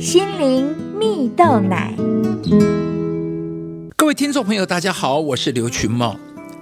[0.00, 1.94] 心灵蜜豆奶。
[3.98, 6.18] 各位听众朋友，大家好，我是刘群茂，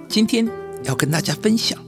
[0.09, 0.45] 今天
[0.83, 1.79] 要跟大家分享，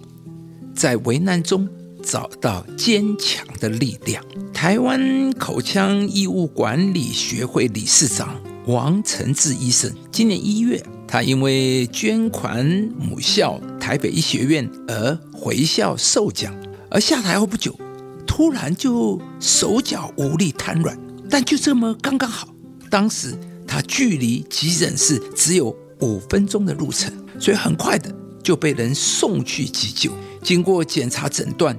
[0.74, 1.68] 在危难中
[2.02, 4.24] 找到坚强的力量。
[4.54, 12.65] 台湾口腔义务管理学会理事长王承志医生，今年一月，他因为捐款
[12.97, 16.55] 母校台北医学院而回校受奖，
[16.89, 17.77] 而下台后不久，
[18.25, 20.97] 突然就手脚无力瘫软，
[21.32, 22.47] 但就这么刚刚好，
[22.89, 23.33] 当时。
[23.68, 30.11] 他距离急诊室只有五分钟的路程，所以很快的就被人送去急救。
[30.43, 31.73] 经过检查诊断，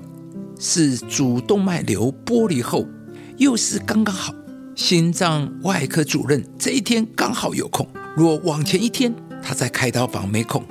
[0.58, 2.86] 是主动脉瘤剥离后，
[3.36, 4.34] 又是刚刚好。
[4.74, 10.62] 心脏外科主任这一天刚好有空，若往前一天，他在开刀房没空；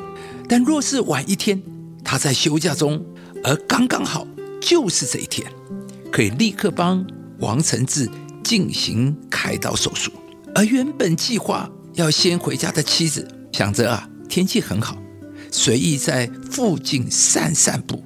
[0.49, 1.61] 但若是晚一天，
[2.03, 3.05] 他在休假中，
[3.43, 4.25] 而刚刚好
[4.59, 5.47] 就是这一天，
[6.11, 7.05] 可以立刻帮
[7.37, 8.09] 王承志
[8.43, 10.11] 进行开刀手术。
[10.53, 14.97] 而原本计划要先回家的妻子，想着啊，天气很好，
[15.51, 18.03] 随意在附近散散步，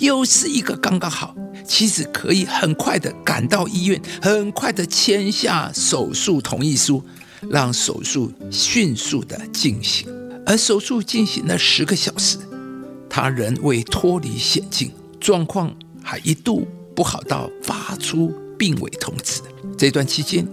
[0.00, 1.34] 又是一个刚刚好，
[1.66, 7.04] 妻子可以很快的赶到医院，很快的签下手术同意书，
[7.50, 10.08] 让手术迅速的进行。
[10.44, 12.38] 而手术进行了十个小时，
[13.08, 14.90] 他仍未脱离险境，
[15.20, 19.40] 状况还一度不好到发出病危通知。
[19.76, 20.46] 这段期间，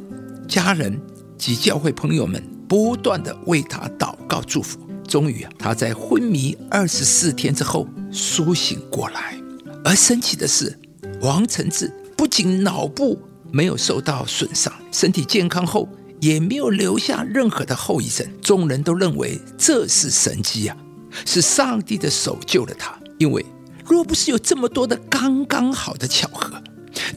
[0.48, 1.00] 家人。
[1.36, 9.36] 及教会朋友们不断的为他祷告祝福，终于啊，他在昏迷二十四天之后苏醒过来。
[9.84, 10.80] 而神奇的是，
[11.20, 13.20] 王承志不仅脑部
[13.52, 15.90] 没有受到损伤，身体健康后
[16.22, 18.26] 也没有留下任何的后遗症。
[18.42, 20.78] 众人都认为这是神迹啊，
[21.26, 22.98] 是上帝的手救了他。
[23.18, 23.46] 因为
[23.86, 26.63] 若不是有这么多的刚刚好的巧合，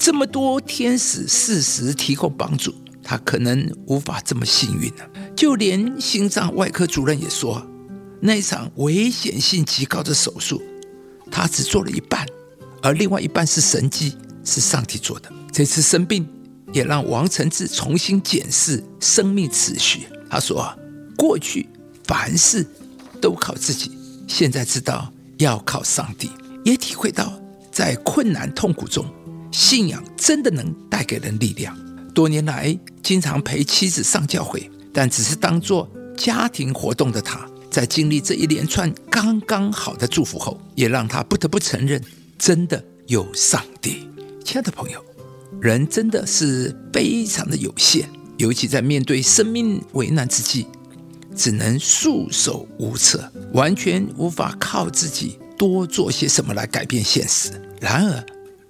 [0.07, 2.73] 这么多天使适时提供帮助。
[3.03, 5.03] 他可能无法这么幸运呢。
[5.35, 7.61] 就连心脏外科主任也说，
[8.21, 10.63] 那一场危险性极高的手术，
[11.29, 12.25] 他只做了一半，
[12.83, 15.29] 而另外一半是神迹，是上帝做的。
[15.53, 16.25] 这次生病
[16.73, 20.07] 也让王承志重新检视生命次序。
[20.31, 20.73] 他说
[21.19, 21.69] ：“过去
[22.05, 22.65] 凡事
[23.21, 23.91] 都靠自己，
[24.29, 26.31] 现在知道要靠上帝，
[26.65, 27.37] 也体会到
[27.73, 29.05] 在困难痛苦中，
[29.51, 31.77] 信仰真的能带给人力量。”
[32.15, 35.87] 多年来，经常陪妻子上教会，但只是当做
[36.17, 42.03] 家庭活动的他，在经历这一连串刚刚好的祝福后，也让他不得不承认，
[42.39, 44.09] 真的有上帝。
[44.43, 45.05] 亲爱的朋友，
[45.61, 48.09] 人真的是非常的有限，
[48.39, 50.67] 尤其在面对生命危难之际，
[51.37, 57.51] 只能束手无策，完全无法靠自己多做些什么来改变现实。
[57.79, 58.25] 然而，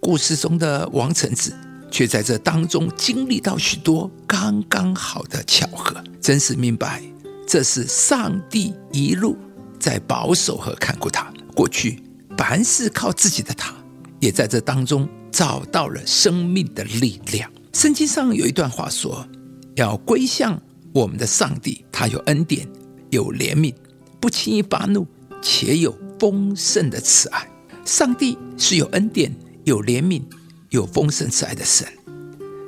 [0.06, 1.53] 故事中的王承志。
[1.91, 7.03] 却在这当中经历到许多刚刚好的巧合，真是明白
[7.44, 9.37] 这是上帝一路
[9.81, 11.33] 在保守和看顾他。
[11.56, 12.00] 过去
[12.39, 13.75] 凡事靠自己的他，
[14.21, 17.50] 也在这当中找到了生命的力量。
[17.73, 19.27] 圣经上有一段话说
[19.75, 20.61] ：“要归向
[20.93, 22.69] 我们的上帝，他有恩典，
[23.11, 23.75] 有怜悯，
[24.21, 25.05] 不轻易发怒，
[25.43, 27.49] 且有丰盛的慈爱。”
[27.84, 29.33] 上帝是有恩典、
[29.66, 30.22] 有怜悯。
[30.71, 31.87] 有丰盛慈爱的神，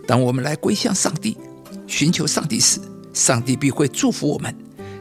[0.06, 1.36] 当我们来归向上帝，
[1.88, 2.81] 寻求上帝时，
[3.12, 4.54] 上帝必会祝福我们，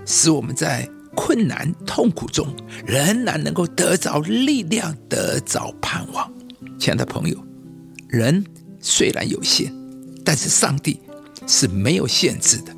[0.03, 2.53] 使我们在困难痛苦中
[2.85, 6.29] 仍然能够得着力量，得着盼望。
[6.79, 7.37] 亲爱的朋友，
[8.09, 8.43] 人
[8.81, 9.71] 虽然有限，
[10.25, 10.99] 但是上帝
[11.45, 12.75] 是没有限制的。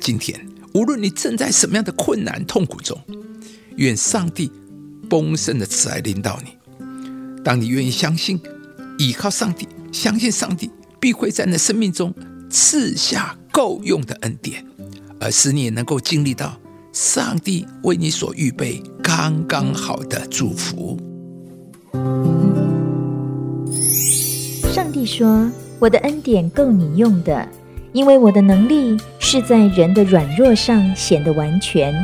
[0.00, 2.98] 今天，无论你正在什么样的困难痛苦中，
[3.76, 4.50] 愿上帝
[5.10, 6.56] 丰盛的慈爱领导你。
[7.44, 8.40] 当你愿意相信。
[8.98, 10.70] 依靠上帝，相信上帝
[11.00, 12.12] 必会在你的生命中
[12.50, 14.62] 赐下够用的恩典，
[15.18, 16.54] 而使你能够经历到
[16.92, 21.00] 上帝为你所预备刚刚好的祝福。
[24.74, 25.50] 上帝说
[25.80, 27.48] ：“我的恩典够你用的，
[27.94, 31.94] 因为我的能力是在人的软弱上显得完全。”